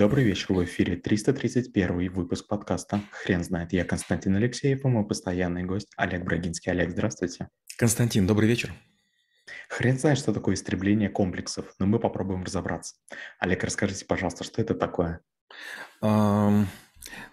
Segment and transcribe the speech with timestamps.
[0.00, 3.74] Добрый вечер, в эфире 331 выпуск подкаста «Хрен знает».
[3.74, 6.72] Я Константин Алексеев и мой постоянный гость Олег Брагинский.
[6.72, 7.50] Олег, здравствуйте.
[7.76, 8.72] Константин, добрый вечер.
[9.68, 12.94] Хрен знает, что такое истребление комплексов, но мы попробуем разобраться.
[13.40, 15.20] Олег, расскажите, пожалуйста, что это такое?
[16.02, 16.64] Um...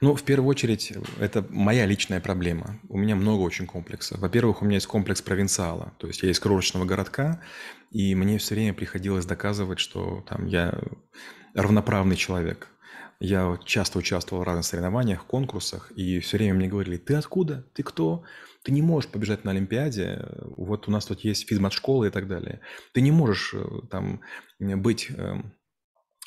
[0.01, 2.79] Ну, в первую очередь, это моя личная проблема.
[2.89, 4.19] У меня много очень комплексов.
[4.19, 7.41] Во-первых, у меня есть комплекс провинциала, то есть я из крошечного городка,
[7.91, 10.79] и мне все время приходилось доказывать, что там я
[11.57, 12.67] равноправный человек.
[13.19, 17.81] Я часто участвовал в разных соревнованиях, конкурсах, и все время мне говорили, ты откуда, ты
[17.81, 18.23] кто,
[18.61, 20.23] ты не можешь побежать на Олимпиаде,
[20.55, 22.61] вот у нас тут есть физмат-школа и так далее.
[22.93, 24.21] Ты не можешь э, там
[24.59, 25.51] быть эм,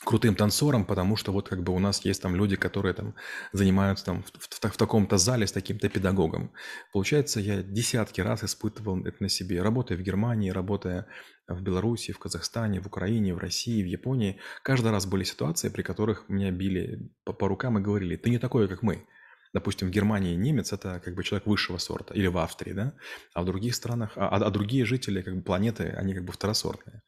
[0.04, 3.14] крутым танцором, потому что вот как бы у нас есть там люди, которые там
[3.52, 6.52] занимаются там в, в, в таком-то зале с таким-то педагогом.
[6.92, 11.06] Получается, я десятки раз испытывал это на себе, работая в Германии, работая
[11.48, 14.38] в Беларуси, в Казахстане, в Украине, в России, в Японии.
[14.62, 18.38] Каждый раз были ситуации, при которых меня били по, по рукам и говорили, ты не
[18.38, 19.06] такой, как мы
[19.52, 22.94] допустим, в Германии немец– это как бы человек высшего сорта, или в Австрии, да,
[23.34, 27.02] а в других странах, а, а другие жители как бы планеты, они как бы второсортные.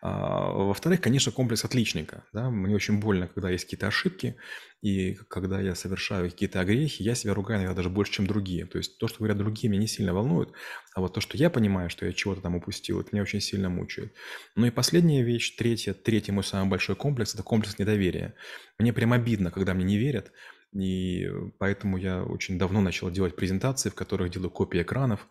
[0.00, 4.36] А, во-вторых, конечно, комплекс отличника, да, мне очень больно, когда есть какие-то ошибки,
[4.80, 8.64] и когда я совершаю какие-то огрехи, я себя ругаю, наверное, даже больше, чем другие.
[8.64, 10.52] То есть то, что говорят другие, меня не сильно волнует,
[10.94, 13.68] а вот то, что я понимаю, что я чего-то там упустил, это меня очень сильно
[13.68, 14.14] мучает.
[14.54, 18.34] Ну и последняя вещь, третья, третий мой самый большой комплекс– это комплекс недоверия.
[18.78, 20.30] Мне прям обидно, когда мне не верят,
[20.72, 25.26] и поэтому я очень давно начал делать презентации, в которых делаю копии экранов,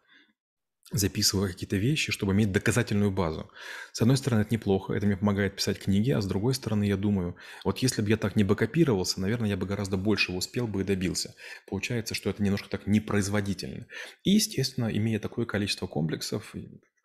[0.92, 3.52] записываю какие-то вещи, чтобы иметь доказательную базу.
[3.92, 6.96] С одной стороны, это неплохо, это мне помогает писать книги, а с другой стороны, я
[6.96, 10.82] думаю, вот если бы я так не бэкопировался, наверное, я бы гораздо больше успел бы
[10.82, 11.36] и добился.
[11.68, 13.86] Получается, что это немножко так непроизводительно.
[14.24, 16.56] И, естественно, имея такое количество комплексов,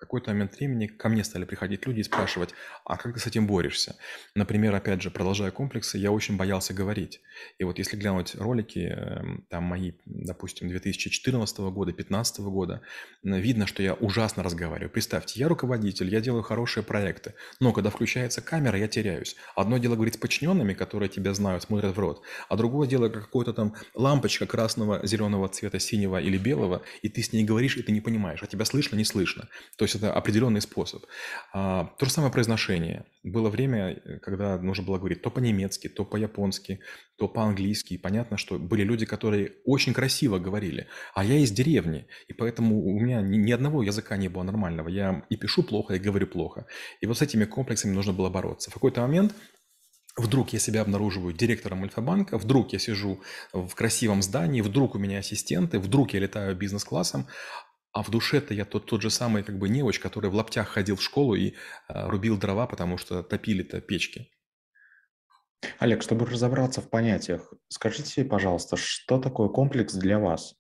[0.03, 2.51] какой-то момент времени ко мне стали приходить люди и спрашивать,
[2.85, 3.97] а как ты с этим борешься?
[4.35, 7.21] Например, опять же, продолжая комплексы, я очень боялся говорить.
[7.59, 12.83] И вот если глянуть ролики, эм, там мои, допустим, 2014 года, 2015 года,
[13.23, 14.91] видно, что я ужасно разговариваю.
[14.91, 19.37] Представьте, я руководитель, я делаю хорошие проекты, но когда включается камера, я теряюсь.
[19.55, 23.25] Одно дело говорить с подчиненными, которые тебя знают, смотрят в рот, а другое дело, как
[23.25, 27.83] какой-то там лампочка красного, зеленого цвета, синего или белого, и ты с ней говоришь, и
[27.83, 29.49] ты не понимаешь, а тебя слышно, не слышно.
[29.77, 31.05] То есть есть это определенный способ.
[31.53, 33.05] А, то же самое произношение.
[33.23, 36.81] Было время, э, когда нужно было говорить то по-немецки, то по-японски,
[37.17, 37.95] то по-английски.
[37.95, 40.87] И понятно, что были люди, которые очень красиво говорили.
[41.15, 44.89] А я из деревни, и поэтому у меня ни, одного языка не было нормального.
[44.89, 46.67] Я и пишу плохо, и говорю плохо.
[47.01, 48.71] И вот с этими комплексами нужно было бороться.
[48.71, 49.35] В какой-то момент
[50.17, 53.23] Вдруг я себя обнаруживаю директором Альфа-банка, вдруг я сижу
[53.55, 57.29] в красивом здании, вдруг у меня ассистенты, вдруг я летаю бизнес-классом,
[57.93, 60.97] а в душе-то я тот, тот же самый как бы неуч, который в лаптях ходил
[60.97, 61.55] в школу и
[61.89, 64.31] э, рубил дрова, потому что топили-то печки.
[65.79, 70.55] Олег, чтобы разобраться в понятиях, скажите, пожалуйста, что такое комплекс для вас?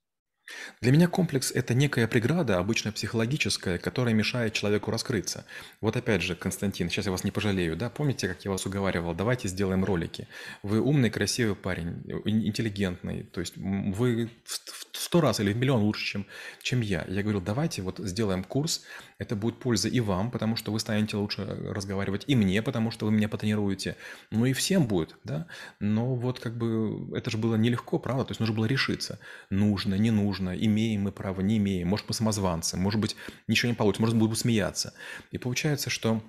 [0.80, 5.44] Для меня комплекс– это некая преграда, обычно психологическая, которая мешает человеку раскрыться.
[5.80, 7.90] Вот опять же, Константин, сейчас я вас не пожалею, да?
[7.90, 10.26] Помните, как я вас уговаривал, давайте сделаем ролики.
[10.62, 16.04] Вы умный, красивый парень, интеллигентный, то есть вы в сто раз или в миллион лучше,
[16.04, 16.26] чем,
[16.62, 17.04] чем я.
[17.08, 18.82] Я говорил, давайте вот сделаем курс,
[19.18, 23.06] это будет польза и вам, потому что вы станете лучше разговаривать, и мне, потому что
[23.06, 23.96] вы меня потренируете,
[24.30, 25.46] ну и всем будет, да?
[25.80, 28.24] Но вот как бы это же было нелегко, правда?
[28.24, 29.18] То есть нужно было решиться,
[29.50, 33.16] нужно, не нужно, имеем мы право, не имеем, может, мы самозванцы, может быть,
[33.48, 34.94] ничего не получится, может, будем смеяться.
[35.30, 36.22] И получается, что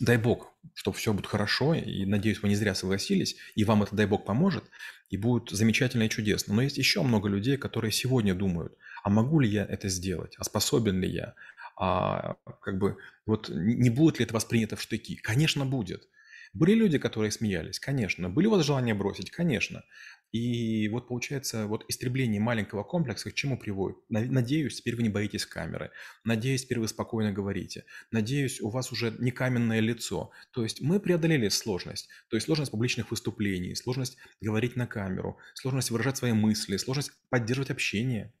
[0.00, 3.96] дай бог, что все будет хорошо, и надеюсь, вы не зря согласились, и вам это,
[3.96, 4.64] дай бог, поможет,
[5.08, 6.54] и будет замечательно и чудесно.
[6.54, 10.44] Но есть еще много людей, которые сегодня думают, а могу ли я это сделать, а
[10.44, 11.34] способен ли я,
[11.78, 12.96] а как бы
[13.26, 15.16] вот не будет ли это воспринято в штыки?
[15.16, 16.08] Конечно, будет.
[16.54, 17.78] Были люди, которые смеялись?
[17.78, 18.30] Конечно.
[18.30, 19.30] Были у вас желания бросить?
[19.30, 19.84] Конечно.
[20.32, 23.98] И вот получается, вот истребление маленького комплекса к чему приводит?
[24.08, 25.90] Надеюсь, теперь вы не боитесь камеры.
[26.24, 27.84] Надеюсь, теперь вы спокойно говорите.
[28.10, 30.30] Надеюсь, у вас уже не каменное лицо.
[30.50, 32.08] То есть мы преодолели сложность.
[32.28, 37.70] То есть сложность публичных выступлений, сложность говорить на камеру, сложность выражать свои мысли, сложность поддерживать
[37.70, 38.32] общение.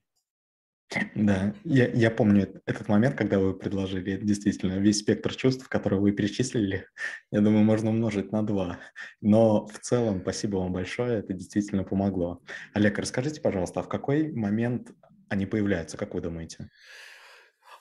[1.14, 6.12] Да, я, я помню этот момент, когда вы предложили действительно весь спектр чувств, которые вы
[6.12, 6.86] перечислили,
[7.32, 8.78] я думаю, можно умножить на два.
[9.20, 12.40] Но в целом, спасибо вам большое, это действительно помогло.
[12.72, 14.92] Олег, расскажите, пожалуйста, а в какой момент
[15.28, 16.70] они появляются, как вы думаете?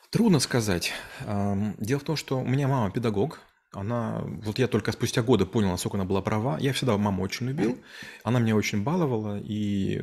[0.10, 0.94] Трудно сказать.
[1.22, 3.42] Дело в том, что у меня мама педагог,
[3.76, 6.58] она, вот я только спустя годы понял, насколько она была права.
[6.60, 7.78] Я всегда маму очень любил,
[8.24, 10.02] она меня очень баловала и,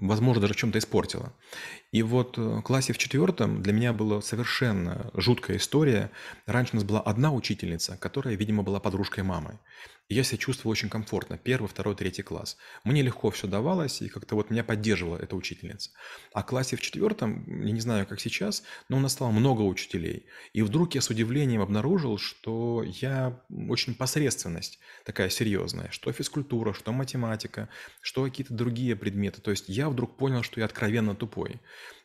[0.00, 1.32] возможно, даже чем-то испортила.
[1.92, 6.10] И вот в классе в четвертом для меня была совершенно жуткая история.
[6.46, 9.58] Раньше у нас была одна учительница, которая, видимо, была подружкой мамы.
[10.08, 11.36] Я себя чувствовал очень комфортно.
[11.36, 12.56] Первый, второй, третий класс.
[12.84, 15.90] Мне легко все давалось, и как-то вот меня поддерживала эта учительница.
[16.32, 20.26] А классе в четвертом, я не знаю, как сейчас, но у нас стало много учителей.
[20.52, 25.90] И вдруг я с удивлением обнаружил, что я очень посредственность такая серьезная.
[25.90, 27.68] Что физкультура, что математика,
[28.00, 29.40] что какие-то другие предметы.
[29.40, 31.60] То есть я вдруг понял, что я откровенно тупой.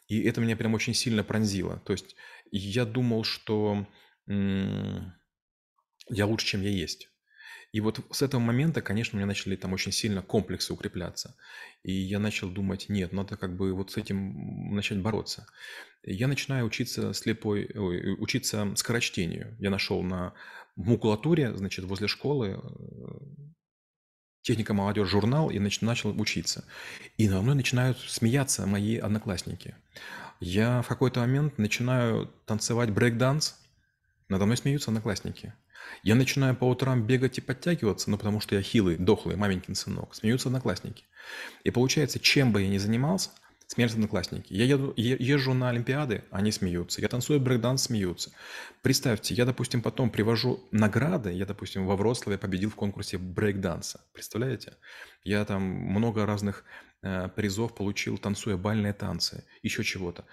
[0.07, 1.79] И это меня прям очень сильно пронзило.
[1.85, 2.15] То есть
[2.49, 3.85] я думал, что
[4.27, 7.10] я лучше, чем я есть.
[7.71, 11.35] И вот с этого момента, конечно, у меня начали там очень сильно комплексы укрепляться.
[11.83, 15.47] И я начал думать, нет, надо как бы вот с этим начать бороться.
[16.03, 19.55] Я начинаю учиться слепой, ой, учиться скорочтению.
[19.59, 20.33] Я нашел на
[20.75, 23.41] макулатуре, значит, возле школы э,
[24.41, 26.65] техника молодежь журнал и начал учиться.
[27.17, 29.75] И на мной начинают смеяться мои одноклассники.
[30.41, 33.55] Я в какой-то момент начинаю танцевать брейк-данс,
[34.27, 35.53] надо мной смеются одноклассники.
[36.03, 40.15] Я начинаю по утрам бегать и подтягиваться, ну, потому что я хилый, дохлый, маменькин сынок.
[40.15, 41.03] Смеются одноклассники.
[41.63, 43.29] И получается, чем бы я ни занимался,
[43.67, 44.51] смеются одноклассники.
[44.51, 47.01] Я еду, езжу на Олимпиады, они смеются.
[47.01, 48.31] Я танцую брейкданс, смеются.
[48.81, 51.31] Представьте, я, допустим, потом привожу награды.
[51.31, 54.01] Я, допустим, во Вроцлаве победил в конкурсе брейкданса.
[54.13, 54.73] Представляете?
[55.23, 56.65] Я там много разных
[57.03, 60.25] э, призов получил, танцуя бальные танцы, еще чего-то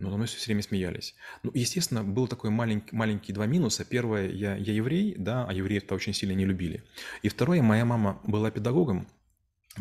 [0.00, 1.14] но надо мной все время смеялись.
[1.42, 3.84] Ну, естественно, был такой маленький, маленький два минуса.
[3.84, 6.82] Первое, я, я еврей, да, а евреев-то очень сильно не любили.
[7.22, 9.06] И второе, моя мама была педагогом,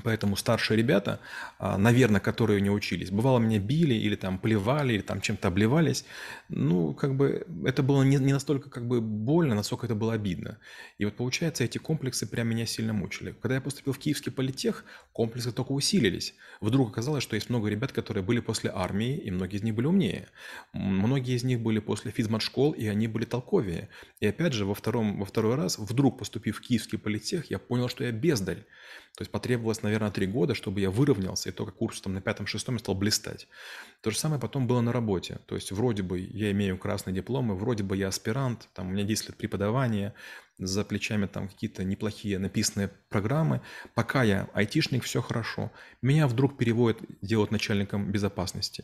[0.01, 1.19] Поэтому старшие ребята,
[1.59, 6.03] а, наверное, которые не учились, бывало меня били или там плевали, или там чем-то обливались.
[6.49, 10.57] Ну, как бы это было не, не настолько как бы больно, насколько это было обидно.
[10.97, 13.35] И вот получается, эти комплексы прям меня сильно мучили.
[13.39, 16.33] Когда я поступил в Киевский политех, комплексы только усилились.
[16.59, 19.85] Вдруг оказалось, что есть много ребят, которые были после армии, и многие из них были
[19.85, 20.27] умнее.
[20.73, 23.89] Многие из них были после физмат-школ, и они были толковее.
[24.19, 27.89] И опять же, во, втором, во второй раз, вдруг поступив в Киевский политех, я понял,
[27.89, 28.65] что я бездарь.
[29.15, 32.79] То есть потребовалось, наверное, три года, чтобы я выровнялся, и только курс там на пятом-шестом
[32.79, 33.47] стал блистать.
[34.03, 35.39] То же самое потом было на работе.
[35.45, 38.91] То есть вроде бы я имею красный диплом, и вроде бы я аспирант, там у
[38.91, 40.13] меня 10 лет преподавания,
[40.57, 43.61] за плечами там какие-то неплохие написанные программы.
[43.95, 45.71] Пока я айтишник, все хорошо.
[46.01, 48.83] Меня вдруг переводят делать начальником безопасности.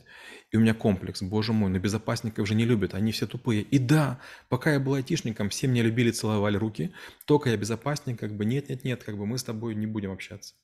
[0.51, 3.63] И у меня комплекс, боже мой, но безопасников же не любят, они все тупые.
[3.63, 6.93] И да, пока я был айтишником, все меня любили, целовали руки.
[7.25, 10.55] Только я безопасник, как бы нет-нет-нет, как бы мы с тобой не будем общаться.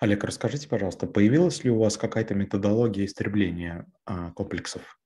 [0.00, 4.98] Олег, расскажите, пожалуйста, появилась ли у вас какая-то методология истребления а, комплексов?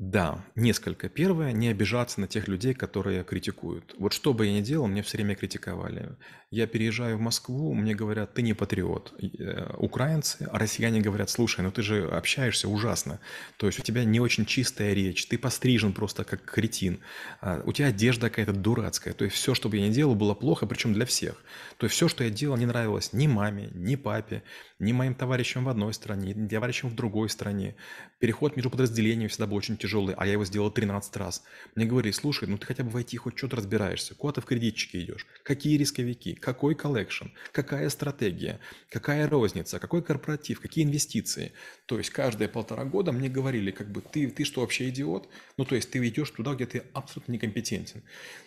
[0.00, 1.10] Да, несколько.
[1.10, 3.94] Первое, не обижаться на тех людей, которые критикуют.
[3.98, 6.16] Вот что бы я ни делал, мне все время критиковали.
[6.50, 9.12] Я переезжаю в Москву, мне говорят, ты не патриот.
[9.38, 13.20] Э, украинцы, а россияне говорят, слушай, ну ты же общаешься ужасно.
[13.58, 17.00] То есть у тебя не очень чистая речь, ты пострижен просто как кретин.
[17.42, 19.12] А у тебя одежда какая-то дурацкая.
[19.12, 21.34] То есть все, что бы я ни делал, было плохо, причем для всех.
[21.76, 24.42] То есть все, что я делал, не нравилось ни маме, ни папе,
[24.78, 27.76] ни моим товарищам в одной стране, ни товарищам в другой стране.
[28.18, 31.42] Переход между подразделениями всегда был очень тяжелый тяжелый, а я его сделал 13 раз.
[31.74, 34.44] Мне говорили, слушай, ну ты хотя бы в IT хоть что-то разбираешься, куда ты в
[34.44, 41.52] кредитчике идешь, какие рисковики, какой collection, какая стратегия, какая розница, какой корпоратив, какие инвестиции.
[41.86, 45.28] То есть каждые полтора года мне говорили, как бы, ты, ты что, вообще идиот?
[45.56, 48.02] Ну, то есть ты идешь туда, где ты абсолютно некомпетентен.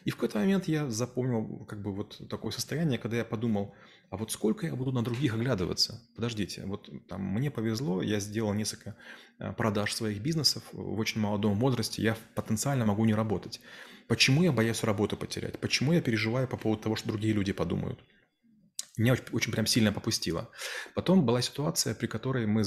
[0.06, 3.74] И в какой-то момент я запомнил, как бы, вот такое состояние, когда я подумал,
[4.14, 6.00] а вот сколько я буду на других оглядываться?
[6.16, 8.96] Подождите, вот там мне повезло, я сделал несколько
[9.40, 13.60] э, продаж своих бизнесов в очень молодом возрасте, я потенциально могу не работать.
[14.08, 15.60] Почему я боюсь работу потерять?
[15.60, 18.00] Почему я переживаю по поводу того, что другие люди подумают?
[18.98, 20.50] Меня очень, очень прям сильно попустило.
[20.94, 22.62] Потом была ситуация, при которой мы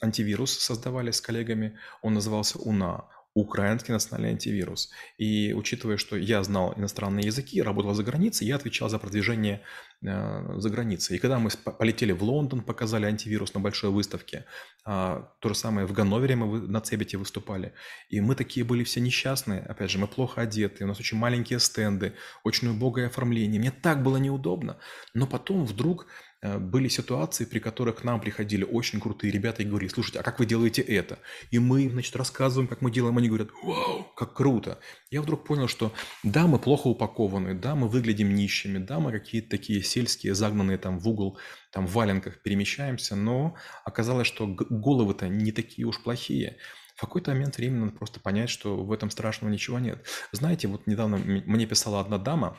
[0.00, 4.90] антивирус создавали с коллегами, он назывался УНА украинский национальный антивирус.
[5.16, 9.62] И учитывая, что я знал иностранные языки, работал за границей, я отвечал за продвижение
[10.00, 11.16] за границей.
[11.16, 14.44] И когда мы полетели в Лондон, показали антивирус на большой выставке,
[14.86, 17.72] э, то же самое в Ганновере мы на Цебете выступали.
[18.08, 19.60] И мы такие были все несчастные.
[19.60, 22.12] Опять же, мы плохо одеты, у нас очень маленькие стенды,
[22.44, 23.60] очень убогое оформление.
[23.60, 24.78] Мне так было неудобно.
[25.14, 26.06] Но потом вдруг
[26.40, 30.22] Э, были ситуации, при которых к нам приходили очень крутые ребята и говорили, слушайте, а
[30.22, 31.18] как вы делаете это?
[31.50, 34.78] И мы, значит, рассказываем, как мы делаем, они говорят, вау, как круто.
[35.10, 39.50] Я вдруг понял, что да, мы плохо упакованы, да, мы выглядим нищими, да, мы какие-то
[39.50, 41.38] такие сельские, загнанные там в угол,
[41.72, 46.58] там в валенках перемещаемся, но оказалось, что головы-то не такие уж плохие.
[46.96, 50.04] В какой-то момент времени надо просто понять, что в этом страшного ничего нет.
[50.32, 52.58] Знаете, вот недавно мне писала одна дама,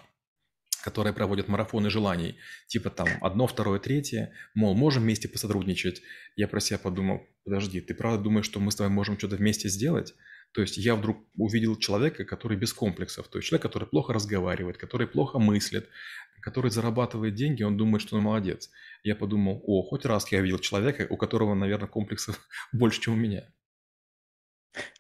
[0.83, 6.01] которые проводят марафоны желаний, типа там одно, второе, третье, мол, можем вместе посотрудничать.
[6.35, 9.69] Я про себя подумал, подожди, ты правда думаешь, что мы с тобой можем что-то вместе
[9.69, 10.13] сделать?
[10.51, 14.77] То есть я вдруг увидел человека, который без комплексов, то есть человек, который плохо разговаривает,
[14.77, 15.87] который плохо мыслит,
[16.41, 18.71] который зарабатывает деньги, он думает, что он молодец.
[19.03, 22.39] Я подумал, о, хоть раз я видел человека, у которого, наверное, комплексов
[22.71, 23.43] больше, чем у меня.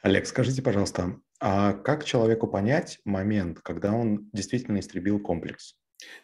[0.01, 5.78] Олег, скажите, пожалуйста, а как человеку понять момент, когда он действительно истребил комплекс?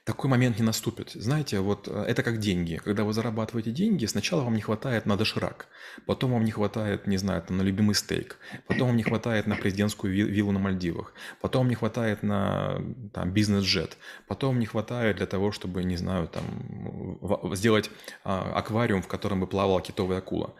[0.05, 1.11] Такой момент не наступит.
[1.13, 2.79] Знаете, вот э, это как деньги.
[2.83, 5.67] Когда вы зарабатываете деньги, сначала вам не хватает на доширак,
[6.05, 9.55] потом вам не хватает, не знаю, там, на любимый стейк, потом вам не хватает на
[9.55, 12.81] президентскую виллу на Мальдивах, потом вам не хватает на
[13.13, 17.89] там, бизнес-джет, потом вам не хватает для того, чтобы, не знаю, там, сделать
[18.23, 20.53] а, аквариум, в котором бы плавала китовая акула.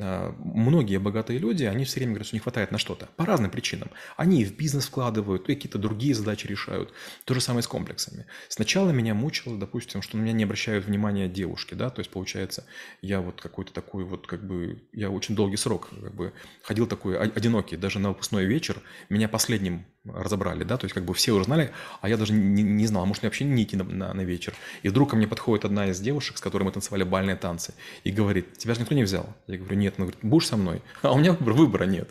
[0.00, 3.08] А, многие богатые люди, они все время говорят, что не хватает на что-то.
[3.16, 3.90] По разным причинам.
[4.16, 6.92] Они в бизнес вкладывают, и какие-то другие задачи решают.
[7.24, 8.26] То же самое с комплексами.
[8.62, 12.64] Сначала меня мучило, допустим, что на меня не обращают внимания девушки, да, то есть получается,
[13.00, 17.18] я вот какой-то такой вот, как бы, я очень долгий срок, как бы, ходил такой
[17.18, 21.46] одинокий, даже на выпускной вечер меня последним разобрали, да, то есть как бы все уже
[21.46, 24.20] знали, а я даже не, не знал, может мне вообще не идти на, на, на
[24.20, 24.54] вечер.
[24.84, 28.12] И вдруг ко мне подходит одна из девушек, с которой мы танцевали бальные танцы, и
[28.12, 29.26] говорит, тебя же никто не взял.
[29.48, 30.82] Я говорю, нет, она говорит, будешь со мной?
[31.02, 32.08] А у меня выбора нет.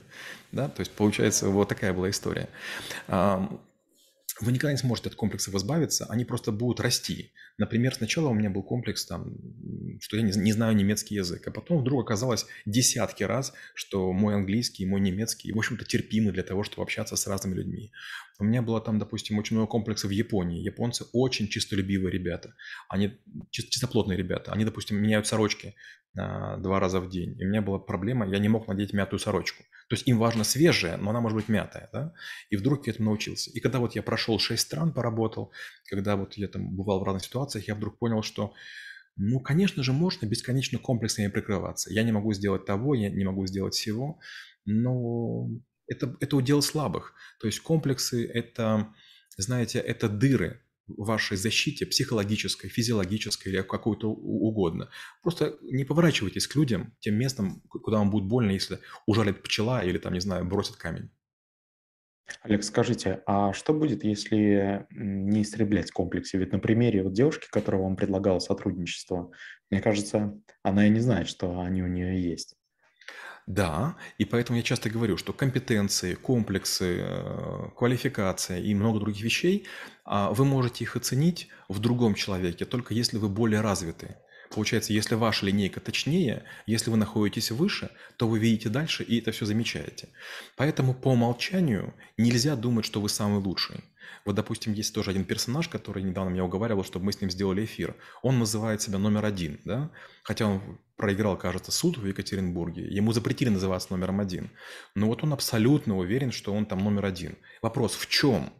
[0.52, 2.50] Да, то есть получается вот такая была история
[4.42, 7.32] вы никогда не сможете от комплексов избавиться, они просто будут расти.
[7.58, 9.36] Например, сначала у меня был комплекс, там,
[10.00, 14.36] что я не, не знаю немецкий язык, а потом вдруг оказалось десятки раз, что мой
[14.36, 17.92] английский, мой немецкий, в общем-то, терпимы для того, чтобы общаться с разными людьми.
[18.40, 20.64] У меня было там, допустим, очень много комплексов в Японии.
[20.64, 22.56] Японцы очень чистолюбивые ребята,
[22.90, 23.20] они
[23.52, 24.52] чистоплотные ребята.
[24.52, 25.76] Они, допустим, меняют сорочки
[26.18, 27.40] а, два раза в день.
[27.40, 29.64] И у меня была проблема, я не мог надеть мятую сорочку.
[29.92, 31.90] То есть им важно свежая, но она может быть мятая.
[31.92, 32.14] Да?
[32.50, 33.52] И вдруг я этому научился.
[33.52, 35.52] И когда вот я прошел шесть стран, поработал,
[35.90, 38.54] когда вот я там бывал в разных ситуациях, я вдруг понял, что
[39.18, 41.92] ну, конечно же, можно бесконечно комплексами прикрываться.
[41.92, 44.18] Я не могу сделать того, я не могу сделать всего,
[44.64, 45.50] но
[45.88, 47.14] это, это удел слабых.
[47.42, 48.94] То есть комплексы– это,
[49.36, 50.62] знаете, это дыры,
[50.98, 54.90] вашей защите психологической, физиологической или какой-то угодно.
[55.22, 59.98] Просто не поворачивайтесь к людям, тем местам, куда вам будет больно, если ужалит пчела или
[59.98, 61.10] там, не знаю, бросит камень.
[62.44, 66.38] Олег, скажите, а что будет, если не истреблять комплексы?
[66.38, 69.32] Ведь на примере вот девушки, которая вам предлагала сотрудничество,
[69.70, 72.56] мне кажется, она и не знает, что они у нее есть.
[73.48, 79.68] Да, и поэтому я часто говорю, что компетенции, комплексы, э, квалификация и много других вещей,
[80.06, 84.16] а, вы можете их оценить в другом человеке, только если вы более развиты.
[84.52, 89.32] Получается, если ваша линейка точнее, если вы находитесь выше, то вы видите дальше и это
[89.32, 90.10] все замечаете.
[90.58, 93.82] Поэтому по умолчанию нельзя думать, что вы самый лучший.
[94.26, 97.64] Вот, допустим, есть тоже один персонаж, который недавно меня уговаривал, чтобы мы с ним сделали
[97.64, 97.96] эфир.
[98.22, 99.90] Он называет себя номер один, да?
[100.24, 102.88] Хотя он проиграл, кажется, суд в Екатеринбурге.
[102.88, 104.52] Ему запретили называться номером один.
[104.96, 107.36] Но вот он абсолютно уверен, что он там номер один.
[107.62, 108.54] Вопрос, в чем?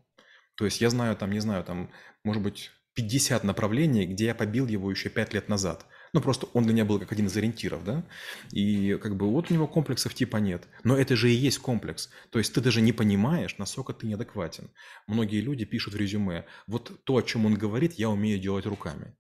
[0.56, 1.90] То есть я знаю там, не знаю, там,
[2.24, 5.86] может быть, 50 направлений, где я побил его еще 5 лет назад.
[6.14, 8.04] Ну, просто он для меня был как один из ориентиров, да?
[8.52, 10.68] И как бы вот у него комплексов типа нет.
[10.84, 12.10] Но это же и есть комплекс.
[12.32, 14.72] То есть ты даже не понимаешь, насколько ты неадекватен.
[15.08, 19.16] Многие люди пишут в резюме, вот то, о чем он говорит, я умею делать руками.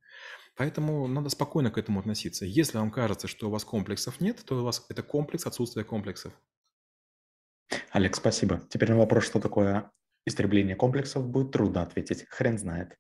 [0.61, 2.45] Поэтому надо спокойно к этому относиться.
[2.45, 6.33] Если вам кажется, что у вас комплексов нет, то у вас это комплекс отсутствия комплексов.
[7.89, 8.61] Олег, спасибо.
[8.69, 9.89] Теперь на вопрос, что такое
[10.27, 12.27] истребление комплексов, будет трудно ответить.
[12.29, 12.95] Хрен знает.